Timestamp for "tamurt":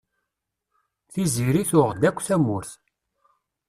2.27-2.71